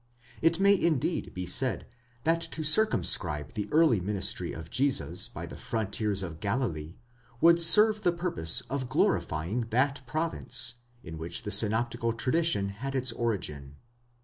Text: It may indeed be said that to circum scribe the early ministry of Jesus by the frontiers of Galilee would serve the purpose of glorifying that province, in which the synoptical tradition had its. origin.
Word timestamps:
It 0.41 0.59
may 0.59 0.73
indeed 0.73 1.31
be 1.35 1.45
said 1.45 1.85
that 2.23 2.41
to 2.41 2.63
circum 2.63 3.03
scribe 3.03 3.53
the 3.53 3.69
early 3.71 3.99
ministry 3.99 4.51
of 4.51 4.71
Jesus 4.71 5.27
by 5.27 5.45
the 5.45 5.55
frontiers 5.55 6.23
of 6.23 6.39
Galilee 6.39 6.95
would 7.39 7.61
serve 7.61 8.01
the 8.01 8.11
purpose 8.11 8.61
of 8.61 8.89
glorifying 8.89 9.61
that 9.69 10.01
province, 10.07 10.73
in 11.03 11.19
which 11.19 11.43
the 11.43 11.51
synoptical 11.51 12.13
tradition 12.13 12.69
had 12.69 12.95
its. 12.95 13.11
origin. 13.11 13.75